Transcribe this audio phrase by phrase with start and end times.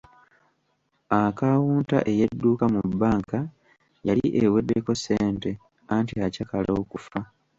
[1.21, 3.39] Akawunta ey'edduuka mu banka
[4.07, 5.49] yali eweddeko ssente
[5.95, 7.19] anti acakala okufa.